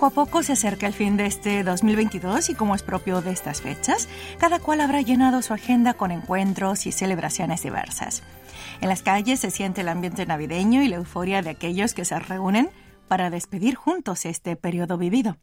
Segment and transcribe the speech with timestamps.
[0.00, 3.32] Poco a poco se acerca el fin de este 2022 y como es propio de
[3.32, 4.08] estas fechas,
[4.38, 8.22] cada cual habrá llenado su agenda con encuentros y celebraciones diversas.
[8.80, 12.18] En las calles se siente el ambiente navideño y la euforia de aquellos que se
[12.18, 12.70] reúnen
[13.08, 15.36] para despedir juntos este periodo vivido.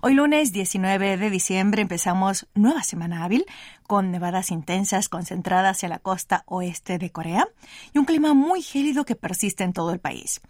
[0.00, 3.44] Hoy lunes 19 de diciembre empezamos nueva semana hábil
[3.86, 7.48] con nevadas intensas concentradas en la costa oeste de Corea
[7.92, 10.40] y un clima muy gélido que persiste en todo el país.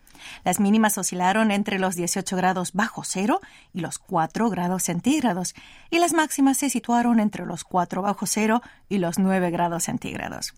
[0.45, 3.41] Las mínimas oscilaron entre los 18 grados bajo cero
[3.73, 5.55] y los 4 grados centígrados
[5.91, 10.55] y las máximas se situaron entre los 4 bajo cero y los 9 grados centígrados.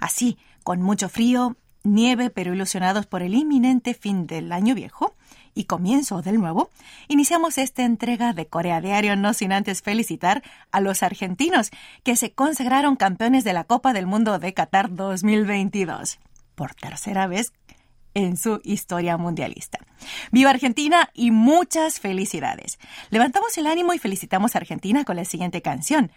[0.00, 5.14] Así, con mucho frío, nieve, pero ilusionados por el inminente fin del año viejo,
[5.54, 6.70] y comienzo del nuevo,
[7.08, 10.42] iniciamos esta entrega de Corea Diario no sin antes felicitar
[10.72, 11.70] a los argentinos
[12.02, 16.18] que se consagraron campeones de la Copa del Mundo de Qatar 2022
[16.54, 17.52] por tercera vez
[18.13, 19.79] en su historia mundialista.
[20.31, 22.79] Viva Argentina y muchas felicidades.
[23.09, 26.11] Levantamos el ánimo y felicitamos a Argentina con la siguiente canción,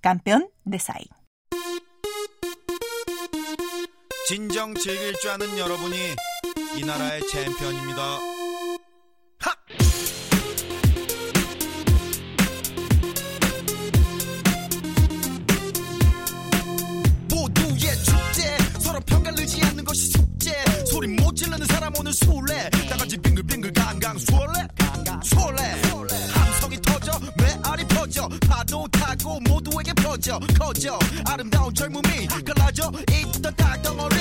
[0.00, 1.10] Campeón de SAI.
[4.30, 5.96] 진정 즐길 줄 아는 여러분이
[6.76, 8.33] 이 나라의 챔피언입니다.
[30.25, 30.99] 퍼져 커져.
[31.27, 34.14] 아름다운 젊음이 갈라져 있던 땅덩어리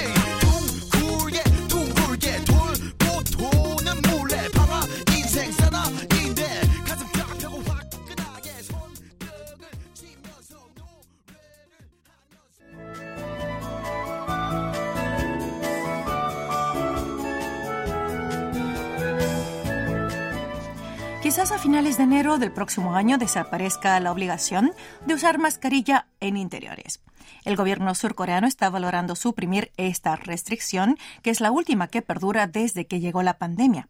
[21.35, 24.73] Quizás a finales de enero del próximo año desaparezca la obligación
[25.05, 27.01] de usar mascarilla en interiores.
[27.45, 32.87] El gobierno surcoreano está valorando suprimir esta restricción, que es la última que perdura desde
[32.87, 33.89] que llegó la pandemia.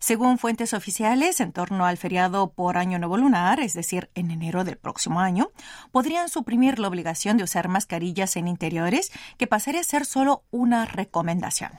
[0.00, 4.62] Según fuentes oficiales, en torno al feriado por Año Nuevo Lunar, es decir, en enero
[4.62, 5.52] del próximo año,
[5.92, 10.84] podrían suprimir la obligación de usar mascarillas en interiores, que pasaría a ser solo una
[10.84, 11.70] recomendación.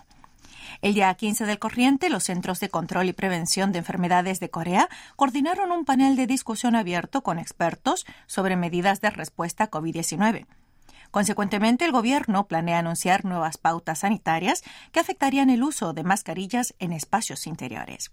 [0.82, 4.90] El día 15 del corriente, los Centros de Control y Prevención de Enfermedades de Corea
[5.16, 10.46] coordinaron un panel de discusión abierto con expertos sobre medidas de respuesta a COVID-19.
[11.10, 16.94] Consecuentemente, el gobierno planea anunciar nuevas pautas sanitarias que afectarían el uso de mascarillas en
[16.94, 18.12] espacios interiores.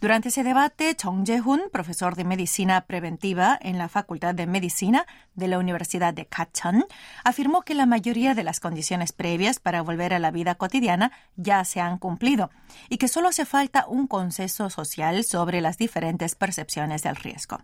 [0.00, 5.48] Durante ese debate, Chong Jae-hun, profesor de medicina preventiva en la Facultad de Medicina de
[5.48, 6.84] la Universidad de Kachan,
[7.24, 11.64] afirmó que la mayoría de las condiciones previas para volver a la vida cotidiana ya
[11.64, 12.50] se han cumplido
[12.88, 17.58] y que solo hace falta un consenso social sobre las diferentes percepciones del riesgo.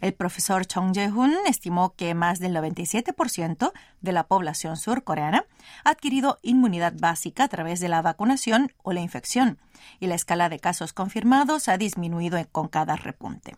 [0.00, 5.44] El profesor Chong Jae-hun estimó que más del 97% de la población surcoreana
[5.84, 9.58] ha adquirido inmunidad básica a través de la vacunación o la infección,
[10.00, 13.56] y la escala de casos confirmados ha disminuido con cada repunte.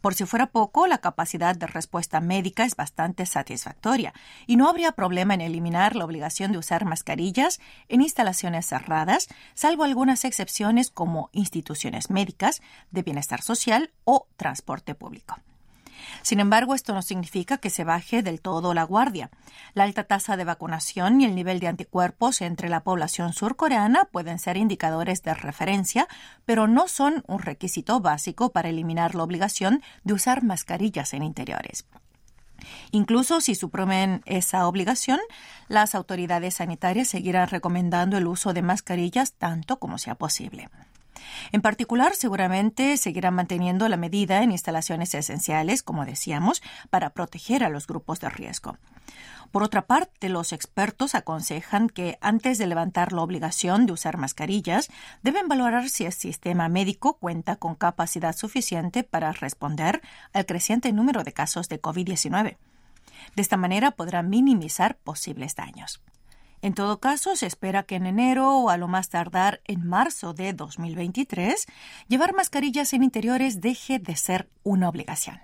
[0.00, 4.12] Por si fuera poco, la capacidad de respuesta médica es bastante satisfactoria
[4.46, 9.84] y no habría problema en eliminar la obligación de usar mascarillas en instalaciones cerradas, salvo
[9.84, 15.36] algunas excepciones como instituciones médicas, de bienestar social o transporte público.
[16.22, 19.30] Sin embargo, esto no significa que se baje del todo la guardia.
[19.74, 24.38] La alta tasa de vacunación y el nivel de anticuerpos entre la población surcoreana pueden
[24.38, 26.08] ser indicadores de referencia,
[26.44, 31.86] pero no son un requisito básico para eliminar la obligación de usar mascarillas en interiores.
[32.90, 35.20] Incluso si suprimen esa obligación,
[35.68, 40.68] las autoridades sanitarias seguirán recomendando el uso de mascarillas tanto como sea posible.
[41.52, 47.68] En particular, seguramente seguirán manteniendo la medida en instalaciones esenciales, como decíamos, para proteger a
[47.68, 48.76] los grupos de riesgo.
[49.54, 54.90] Por otra parte, los expertos aconsejan que antes de levantar la obligación de usar mascarillas,
[55.22, 61.22] deben valorar si el sistema médico cuenta con capacidad suficiente para responder al creciente número
[61.22, 62.56] de casos de COVID-19.
[63.36, 66.00] De esta manera podrán minimizar posibles daños.
[66.64, 70.32] En todo caso, se espera que en enero o a lo más tardar en marzo
[70.32, 71.66] de 2023,
[72.08, 75.42] llevar mascarillas en interiores deje de ser una obligación.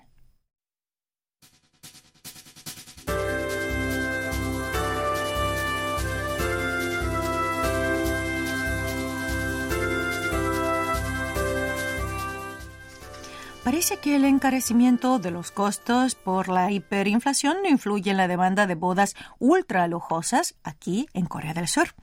[13.64, 18.66] Parece que el encarecimiento de los costos por la hiperinflación no influye en la demanda
[18.66, 21.94] de bodas ultra lujosas aquí en Corea del Sur.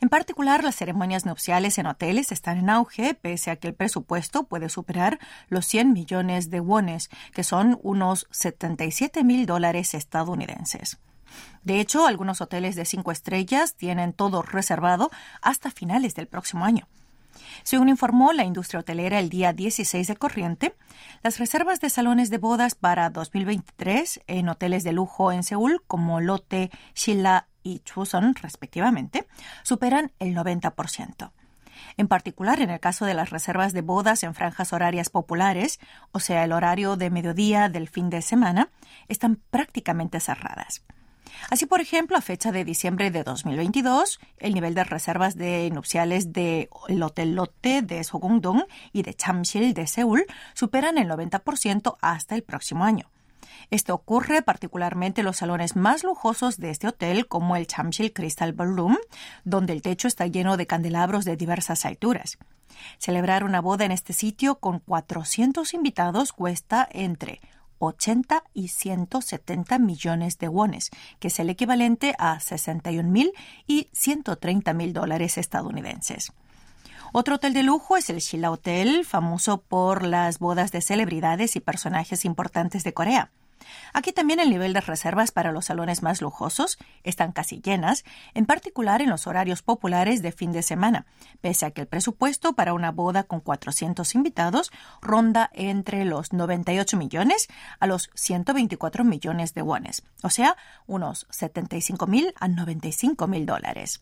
[0.00, 4.42] En particular, las ceremonias nupciales en hoteles están en auge, pese a que el presupuesto
[4.42, 10.98] puede superar los 100 millones de wones, que son unos 77 mil dólares estadounidenses.
[11.62, 15.10] De hecho, algunos hoteles de cinco estrellas tienen todo reservado
[15.42, 16.88] hasta finales del próximo año.
[17.62, 20.74] Según informó la industria hotelera el día 16 de corriente,
[21.22, 26.20] las reservas de salones de bodas para 2023 en hoteles de lujo en Seúl como
[26.20, 29.26] Lotte, Shilla y Chuson, respectivamente,
[29.62, 31.32] superan el 90%.
[31.96, 35.78] En particular, en el caso de las reservas de bodas en franjas horarias populares,
[36.12, 38.70] o sea, el horario de mediodía del fin de semana,
[39.08, 40.82] están prácticamente cerradas.
[41.50, 46.32] Así, por ejemplo, a fecha de diciembre de 2022, el nivel de reservas de nupciales
[46.32, 52.42] de Hotel Lotte de Sogongdong y de Chamsil de Seúl superan el 90% hasta el
[52.42, 53.10] próximo año.
[53.70, 58.52] Esto ocurre particularmente en los salones más lujosos de este hotel, como el Chamsil Crystal
[58.52, 58.96] Ballroom,
[59.44, 62.38] donde el techo está lleno de candelabros de diversas alturas.
[62.98, 67.40] Celebrar una boda en este sitio con 400 invitados cuesta entre
[67.78, 73.32] 80 y 170 millones de wones, que es el equivalente a 61 mil
[73.66, 76.32] y 130 mil dólares estadounidenses.
[77.12, 81.60] Otro hotel de lujo es el Shilla Hotel, famoso por las bodas de celebridades y
[81.60, 83.30] personajes importantes de Corea.
[83.92, 88.46] Aquí también el nivel de reservas para los salones más lujosos están casi llenas, en
[88.46, 91.06] particular en los horarios populares de fin de semana,
[91.40, 94.70] pese a que el presupuesto para una boda con 400 invitados
[95.00, 97.48] ronda entre los 98 millones
[97.80, 100.56] a los 124 millones de wones, o sea,
[100.86, 104.00] unos 75 mil a 95 mil dólares.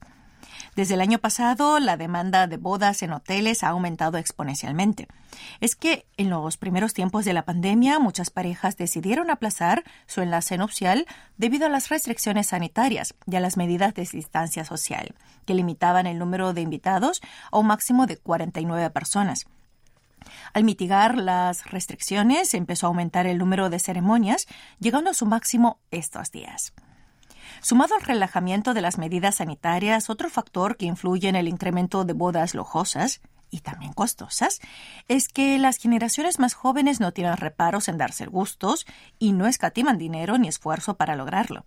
[0.76, 5.08] Desde el año pasado, la demanda de bodas en hoteles ha aumentado exponencialmente.
[5.61, 10.58] Es que en los primeros tiempos de la pandemia, muchas parejas decidieron aplazar su enlace
[10.58, 11.06] nupcial
[11.38, 15.14] debido a las restricciones sanitarias y a las medidas de distancia social,
[15.46, 19.46] que limitaban el número de invitados a un máximo de 49 personas.
[20.52, 24.46] Al mitigar las restricciones, empezó a aumentar el número de ceremonias,
[24.78, 26.75] llegando a su máximo estos días.
[27.61, 32.12] Sumado al relajamiento de las medidas sanitarias, otro factor que influye en el incremento de
[32.12, 33.20] bodas lujosas
[33.50, 34.61] y también costosas
[35.08, 38.87] es que las generaciones más jóvenes no tienen reparos en darse gustos
[39.19, 41.64] y no escatiman dinero ni esfuerzo para lograrlo.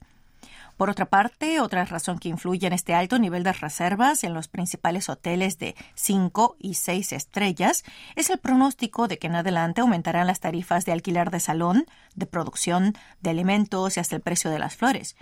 [0.79, 4.47] Por otra parte, otra razón que influye en este alto nivel de reservas en los
[4.47, 7.83] principales hoteles de 5 y 6 estrellas
[8.15, 11.85] es el pronóstico de que en adelante aumentarán las tarifas de alquiler de salón,
[12.15, 15.17] de producción, de alimentos y hasta el precio de las flores,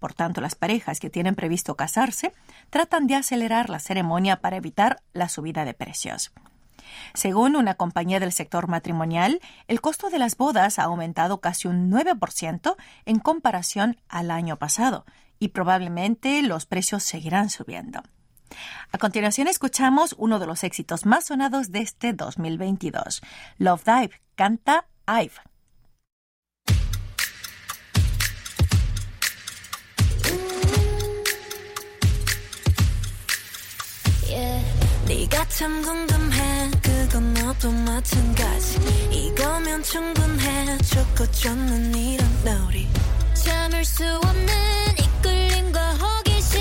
[0.00, 2.32] por tanto, las parejas que tienen previsto casarse
[2.70, 6.32] tratan de acelerar la ceremonia para evitar la subida de precios.
[7.14, 11.90] Según una compañía del sector matrimonial, el costo de las bodas ha aumentado casi un
[11.90, 15.04] 9% en comparación al año pasado
[15.38, 18.02] y probablemente los precios seguirán subiendo.
[18.90, 23.20] A continuación escuchamos uno de los éxitos más sonados de este 2022.
[23.58, 25.49] Love Dive canta Ive.
[35.10, 36.70] 네가 참 궁금해.
[36.80, 38.78] 그건 너도 마찬가지.
[39.10, 40.78] 이거면 충분해.
[40.78, 42.86] 좋고 좋는 이런 놀이
[43.34, 44.46] 참을 수 없는
[45.00, 46.60] 이끌림과 호기심.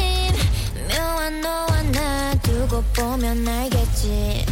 [0.88, 4.46] 묘한 너와 나 두고 보면 알겠지.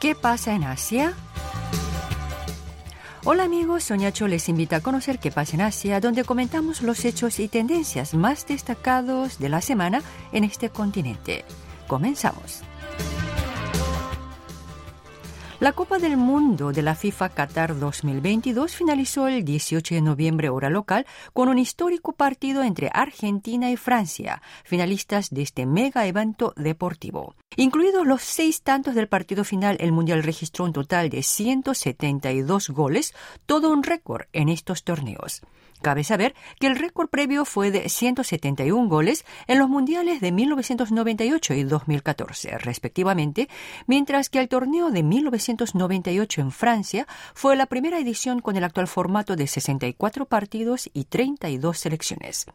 [0.00, 1.14] ¿Qué pasa en Asia?
[3.22, 7.38] Hola amigos, Soñacho les invita a conocer qué pasa en Asia, donde comentamos los hechos
[7.38, 10.00] y tendencias más destacados de la semana
[10.32, 11.44] en este continente.
[11.86, 12.62] Comenzamos.
[15.60, 20.70] La Copa del Mundo de la FIFA Qatar 2022 finalizó el 18 de noviembre hora
[20.70, 27.34] local con un histórico partido entre Argentina y Francia, finalistas de este mega evento deportivo.
[27.56, 33.12] Incluidos los seis tantos del partido final, el Mundial registró un total de 172 goles,
[33.44, 35.42] todo un récord en estos torneos.
[35.82, 41.54] Cabe saber que el récord previo fue de 171 goles en los mundiales de 1998
[41.54, 43.48] y 2014, respectivamente,
[43.86, 48.88] mientras que el torneo de 1998 en Francia fue la primera edición con el actual
[48.88, 52.46] formato de 64 partidos y 32 selecciones.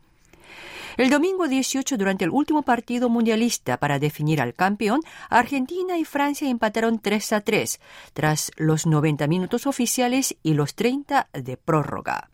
[0.98, 6.48] El domingo 18, durante el último partido mundialista para definir al campeón, Argentina y Francia
[6.48, 7.80] empataron 3 a 3,
[8.14, 12.30] tras los 90 minutos oficiales y los 30 de prórroga.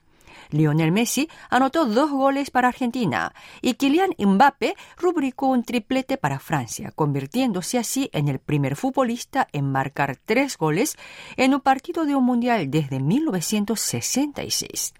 [0.52, 6.92] Lionel Messi anotó dos goles para Argentina y Kylian Mbappé rubricó un triplete para Francia,
[6.92, 10.98] convirtiéndose así en el primer futbolista en marcar tres goles
[11.38, 14.94] en un partido de un mundial desde 1966.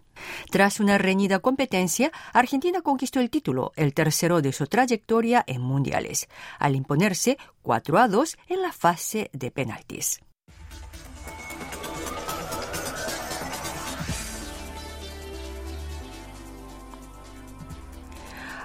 [0.52, 6.28] Tras una reñida competencia, Argentina conquistó el título, el tercero de su trayectoria en mundiales,
[6.60, 10.20] al imponerse 4 a 2 en la fase de penaltis.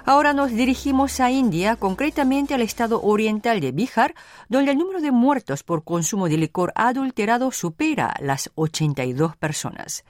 [0.09, 4.15] Ahora nos dirigimos a India, concretamente al estado oriental de Bihar,
[4.47, 10.05] donde el número de muertos por consumo de licor adulterado supera las 82 personas.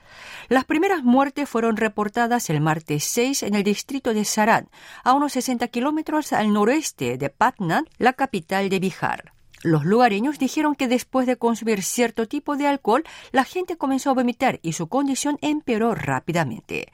[0.48, 4.68] Las primeras muertes fueron reportadas el martes 6 en el distrito de Saran,
[5.02, 9.37] a unos 60 kilómetros al noreste de Patna, la capital de Bihar.
[9.62, 14.14] Los lugareños dijeron que después de consumir cierto tipo de alcohol, la gente comenzó a
[14.14, 16.92] vomitar y su condición empeoró rápidamente.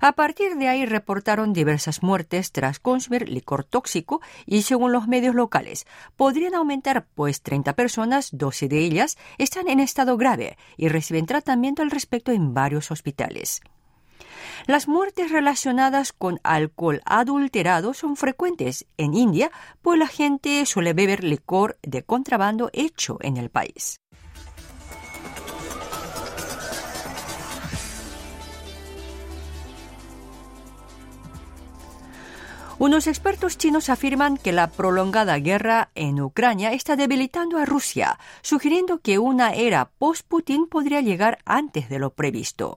[0.00, 5.34] A partir de ahí reportaron diversas muertes tras consumir licor tóxico y según los medios
[5.34, 5.86] locales,
[6.16, 11.82] podrían aumentar pues 30 personas, 12 de ellas están en estado grave y reciben tratamiento
[11.82, 13.60] al respecto en varios hospitales.
[14.66, 19.50] Las muertes relacionadas con alcohol adulterado son frecuentes en India,
[19.82, 24.00] pues la gente suele beber licor de contrabando hecho en el país.
[32.80, 39.00] Unos expertos chinos afirman que la prolongada guerra en Ucrania está debilitando a Rusia, sugiriendo
[39.00, 42.76] que una era post-Putin podría llegar antes de lo previsto.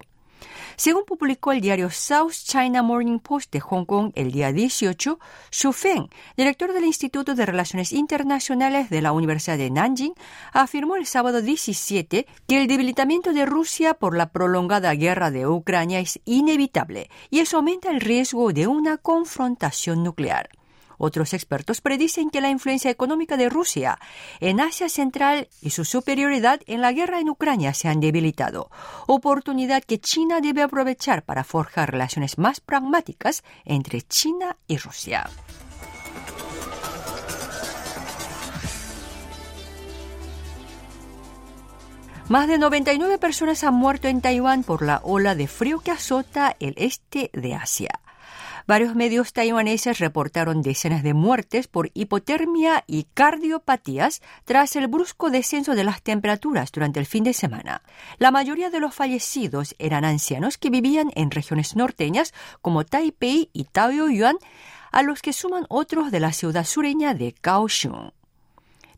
[0.76, 5.20] Según publicó el diario South China Morning Post de Hong Kong el día 18,
[5.52, 10.14] Xu Feng, director del Instituto de Relaciones Internacionales de la Universidad de Nanjing,
[10.52, 16.00] afirmó el sábado 17 que el debilitamiento de Rusia por la prolongada guerra de Ucrania
[16.00, 20.50] es inevitable y eso aumenta el riesgo de una confrontación nuclear.
[20.98, 24.00] Otros expertos predicen que la influencia económica de Rusia
[24.40, 28.70] en Asia Central y su superioridad en la guerra en Ucrania se han debilitado,
[29.08, 35.30] oportunidad que China debe aprovechar para forjar relaciones más pragmáticas entre China y Rusia.
[42.30, 46.56] Más de 99 personas han muerto en Taiwán por la ola de frío que azota
[46.60, 48.00] el este de Asia.
[48.66, 55.76] Varios medios taiwaneses reportaron decenas de muertes por hipotermia y cardiopatías tras el brusco descenso
[55.76, 57.82] de las temperaturas durante el fin de semana.
[58.20, 63.66] La mayoría de los fallecidos eran ancianos que vivían en regiones norteñas como Taipei y
[63.66, 64.38] Taoyuan,
[64.92, 68.12] a los que suman otros de la ciudad sureña de Kaohsiung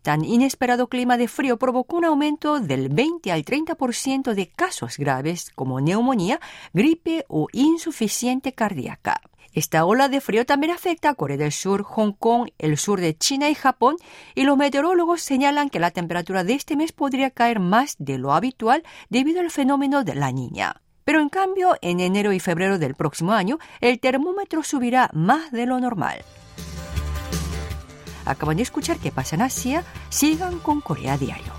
[0.05, 5.51] tan inesperado clima de frío provocó un aumento del 20 al 30% de casos graves
[5.55, 6.39] como neumonía,
[6.75, 9.19] gripe o insuficiente cardíaca.
[9.55, 13.17] Esta ola de frío también afecta a Corea del Sur, Hong Kong, el sur de
[13.17, 13.95] China y Japón,
[14.35, 18.33] y los meteorólogos señalan que la temperatura de este mes podría caer más de lo
[18.33, 20.81] habitual debido al fenómeno de la niña.
[21.05, 25.65] Pero en cambio, en enero y febrero del próximo año, el termómetro subirá más de
[25.65, 26.25] lo normal.
[28.25, 31.54] Acaban de escuchar qué pasa en Asia, sigan con Corea Diario.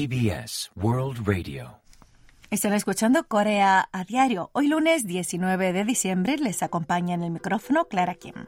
[0.00, 1.78] KBS World Radio.
[2.48, 4.48] Están escuchando Corea a diario.
[4.54, 8.46] Hoy lunes 19 de diciembre les acompaña en el micrófono Clara Kim.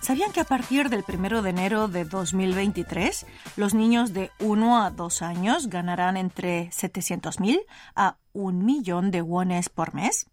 [0.00, 3.26] ¿Sabían que a partir del 1 de enero de 2023,
[3.56, 7.60] los niños de 1 a 2 años ganarán entre 700 mil
[7.94, 10.26] a un millón de wones por mes?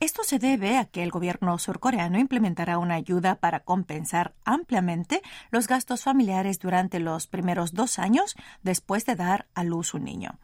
[0.00, 5.66] Esto se debe a que el gobierno surcoreano implementará una ayuda para compensar ampliamente los
[5.66, 10.38] gastos familiares durante los primeros dos años después de dar a luz un niño.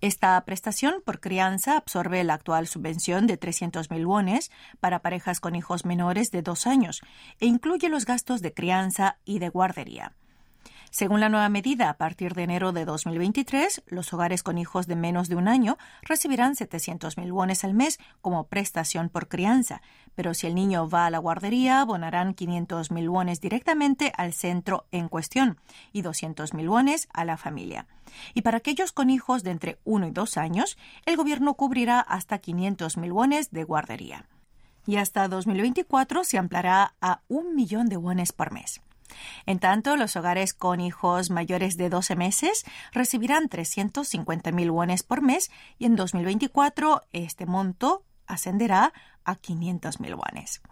[0.00, 5.84] Esta prestación por crianza absorbe la actual subvención de 300.000 wones para parejas con hijos
[5.84, 7.00] menores de dos años
[7.38, 10.12] e incluye los gastos de crianza y de guardería.
[10.94, 14.94] Según la nueva medida, a partir de enero de 2023, los hogares con hijos de
[14.94, 19.80] menos de un año recibirán 700.000 wones al mes como prestación por crianza,
[20.14, 25.08] pero si el niño va a la guardería, abonarán 500.000 wones directamente al centro en
[25.08, 25.58] cuestión
[25.94, 27.86] y 200.000 wones a la familia.
[28.34, 32.42] Y para aquellos con hijos de entre 1 y 2 años, el gobierno cubrirá hasta
[32.42, 34.26] 500.000 wones de guardería.
[34.84, 38.82] y hasta 2024 se ampliará a un millón de wones por mes.
[39.46, 45.22] En tanto, los hogares con hijos mayores de 12 meses recibirán 350 mil wones por
[45.22, 48.92] mes y en 2024 este monto ascenderá
[49.24, 50.62] a 500 mil wones.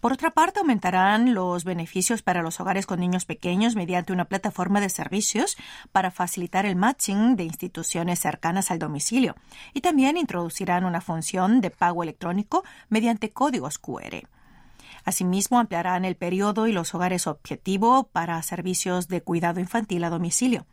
[0.00, 4.80] Por otra parte, aumentarán los beneficios para los hogares con niños pequeños mediante una plataforma
[4.80, 5.56] de servicios
[5.92, 9.34] para facilitar el matching de instituciones cercanas al domicilio
[9.74, 14.26] y también introducirán una función de pago electrónico mediante códigos QR.
[15.06, 20.66] Asimismo, ampliarán el periodo y los hogares objetivo para servicios de cuidado infantil a domicilio.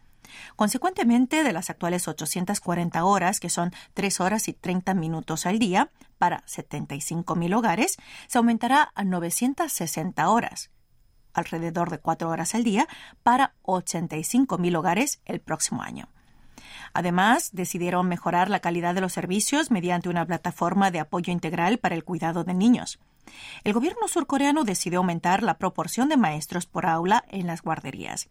[0.55, 5.91] Consecuentemente, de las actuales 840 horas, que son 3 horas y 30 minutos al día,
[6.17, 7.97] para 75.000 hogares,
[8.27, 10.71] se aumentará a 960 horas,
[11.33, 12.87] alrededor de 4 horas al día,
[13.21, 16.09] para 85.000 hogares el próximo año.
[16.93, 21.93] Además, decidieron mejorar la calidad de los servicios mediante una plataforma de apoyo integral para
[21.93, 22.99] el cuidado de niños.
[23.63, 28.27] El gobierno surcoreano decidió aumentar la proporción de maestros por aula en las guarderías.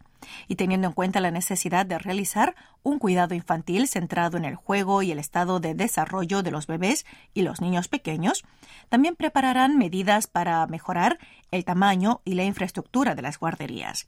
[0.47, 5.01] Y teniendo en cuenta la necesidad de realizar un cuidado infantil centrado en el juego
[5.01, 8.43] y el estado de desarrollo de los bebés y los niños pequeños,
[8.89, 11.19] también prepararán medidas para mejorar
[11.51, 14.07] el tamaño y la infraestructura de las guarderías.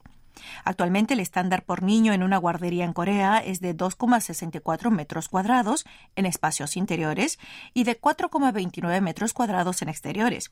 [0.64, 5.86] Actualmente el estándar por niño en una guardería en Corea es de 2,64 metros cuadrados
[6.16, 7.40] en espacios interiores
[7.74, 10.52] y de 4,29 metros cuadrados en exteriores.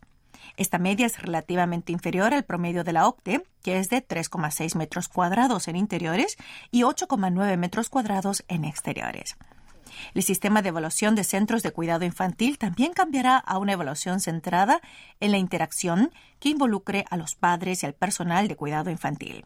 [0.57, 5.07] Esta media es relativamente inferior al promedio de la OCTE, que es de 3,6 metros
[5.07, 6.37] cuadrados en interiores
[6.71, 9.35] y 8,9 metros cuadrados en exteriores.
[10.13, 14.81] El sistema de evaluación de centros de cuidado infantil también cambiará a una evaluación centrada
[15.19, 19.45] en la interacción que involucre a los padres y al personal de cuidado infantil.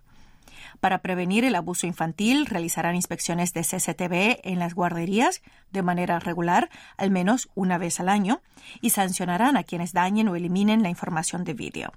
[0.79, 5.41] Para prevenir el abuso infantil, realizarán inspecciones de CCTV en las guarderías
[5.71, 8.41] de manera regular, al menos una vez al año,
[8.79, 11.91] y sancionarán a quienes dañen o eliminen la información de vídeo.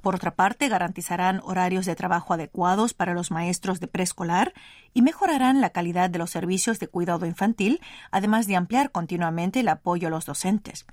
[0.00, 4.54] Por otra parte, garantizarán horarios de trabajo adecuados para los maestros de preescolar
[4.94, 9.68] y mejorarán la calidad de los servicios de cuidado infantil, además de ampliar continuamente el
[9.68, 10.86] apoyo a los docentes.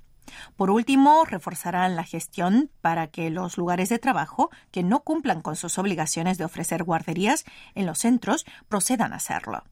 [0.56, 5.56] Por último, reforzarán la gestión para que los lugares de trabajo que no cumplan con
[5.56, 9.64] sus obligaciones de ofrecer guarderías en los centros procedan a hacerlo.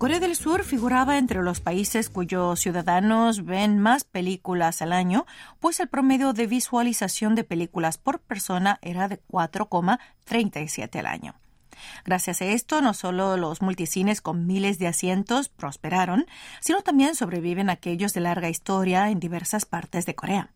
[0.00, 5.26] Corea del Sur figuraba entre los países cuyos ciudadanos ven más películas al año,
[5.58, 11.34] pues el promedio de visualización de películas por persona era de 4,37 al año.
[12.06, 16.24] Gracias a esto, no solo los multicines con miles de asientos prosperaron,
[16.62, 20.50] sino también sobreviven aquellos de larga historia en diversas partes de Corea.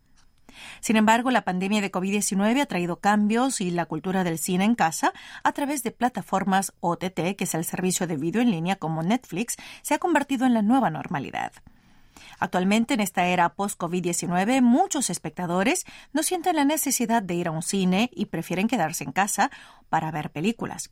[0.80, 4.74] Sin embargo, la pandemia de COVID-19 ha traído cambios y la cultura del cine en
[4.74, 5.12] casa
[5.42, 9.56] a través de plataformas OTT, que es el servicio de video en línea como Netflix,
[9.82, 11.52] se ha convertido en la nueva normalidad.
[12.38, 17.62] Actualmente, en esta era post-COVID-19, muchos espectadores no sienten la necesidad de ir a un
[17.62, 19.50] cine y prefieren quedarse en casa
[19.88, 20.90] para ver películas.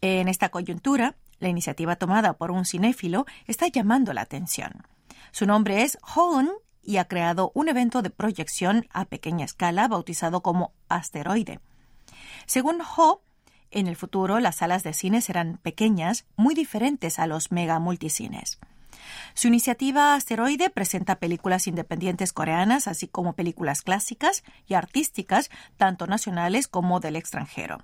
[0.00, 4.86] En esta coyuntura, la iniciativa tomada por un cinéfilo está llamando la atención.
[5.30, 6.50] Su nombre es Hone
[6.84, 11.60] y ha creado un evento de proyección a pequeña escala bautizado como Asteroide.
[12.46, 13.22] Según Ho,
[13.70, 18.58] en el futuro las salas de cine serán pequeñas, muy diferentes a los mega multicines.
[19.34, 26.68] Su iniciativa Asteroide presenta películas independientes coreanas, así como películas clásicas y artísticas, tanto nacionales
[26.68, 27.78] como del extranjero.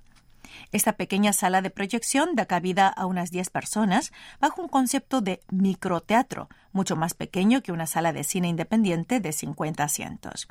[0.73, 5.41] Esta pequeña sala de proyección da cabida a unas 10 personas bajo un concepto de
[5.51, 10.49] microteatro, mucho más pequeño que una sala de cine independiente de 50 asientos.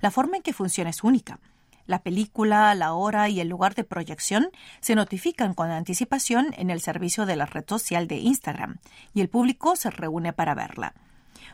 [0.00, 1.38] La forma en que funciona es única.
[1.86, 6.80] La película, la hora y el lugar de proyección se notifican con anticipación en el
[6.80, 8.78] servicio de la red social de Instagram
[9.14, 10.94] y el público se reúne para verla.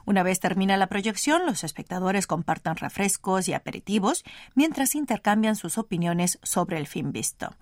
[0.04, 6.38] Una vez termina la proyección, los espectadores compartan refrescos y aperitivos mientras intercambian sus opiniones
[6.42, 7.54] sobre el film visto.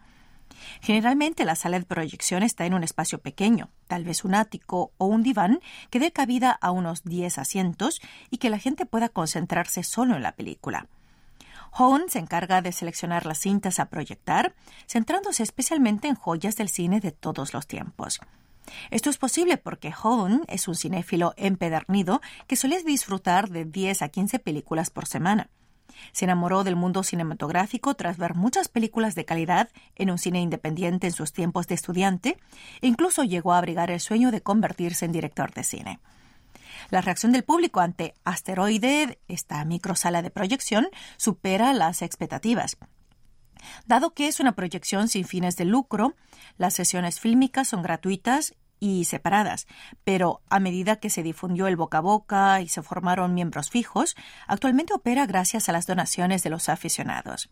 [0.81, 5.07] Generalmente la sala de proyección está en un espacio pequeño, tal vez un ático o
[5.07, 9.83] un diván que dé cabida a unos 10 asientos y que la gente pueda concentrarse
[9.83, 10.89] solo en la película.
[11.79, 14.55] Hone se encarga de seleccionar las cintas a proyectar,
[14.87, 18.21] centrándose especialmente en joyas del cine de todos los tiempos.
[18.91, 24.09] Esto es posible porque Hone es un cinéfilo empedernido que suele disfrutar de 10 a
[24.09, 25.51] 15 películas por semana.
[26.13, 31.07] Se enamoró del mundo cinematográfico tras ver muchas películas de calidad en un cine independiente
[31.07, 32.39] en sus tiempos de estudiante
[32.81, 36.01] e incluso llegó a abrigar el sueño de convertirse en director de cine.
[36.91, 42.77] La reacción del público ante Asteroide, esta microsala de proyección, supera las expectativas.
[43.87, 46.15] Dado que es una proyección sin fines de lucro,
[46.59, 49.67] las sesiones fílmicas son gratuitas y separadas,
[50.05, 54.17] pero a medida que se difundió el boca a boca y se formaron miembros fijos,
[54.47, 57.49] actualmente opera gracias a las donaciones de los aficionados.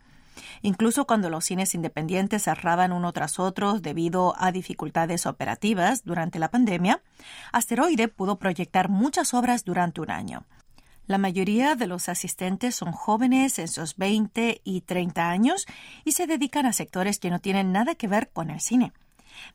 [0.63, 6.51] Incluso cuando los cines independientes cerraban uno tras otro debido a dificultades operativas durante la
[6.51, 7.03] pandemia,
[7.53, 10.45] Asteroide pudo proyectar muchas obras durante un año.
[11.07, 15.67] La mayoría de los asistentes son jóvenes en sus 20 y 30 años
[16.03, 18.93] y se dedican a sectores que no tienen nada que ver con el cine.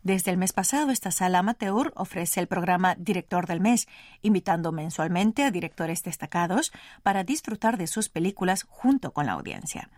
[0.04, 3.88] Desde el mes pasado, esta sala amateur ofrece el programa Director del Mes,
[4.22, 6.72] invitando mensualmente a directores destacados
[7.04, 9.90] para disfrutar de sus películas junto con la audiencia.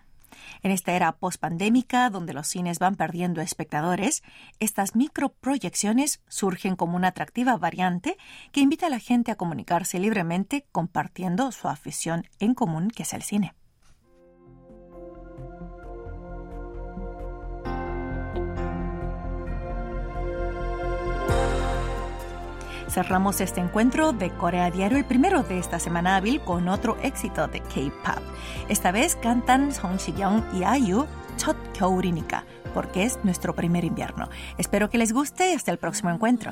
[0.63, 4.24] En esta era pospandémica, donde los cines van perdiendo espectadores,
[4.60, 8.17] estas microproyecciones surgen como una atractiva variante
[8.52, 13.13] que invita a la gente a comunicarse libremente compartiendo su afición en común, que es
[13.13, 13.54] el cine.
[22.91, 27.47] Cerramos este encuentro de Corea Diario, el primero de esta semana hábil, con otro éxito
[27.47, 28.21] de K-pop.
[28.67, 31.06] Esta vez cantan Song Young y Ayu
[31.38, 34.27] Chot Kyourinica, porque es nuestro primer invierno.
[34.58, 36.51] Espero que les guste y hasta el próximo encuentro.